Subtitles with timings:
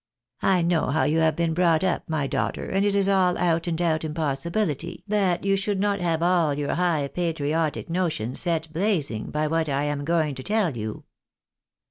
[0.41, 3.67] I know how you have been brought up, my daughter, and it is an out
[3.67, 9.29] and out impossibility that you should not have all your high patriotic notions set blazing
[9.29, 11.03] by what I am going to tell you."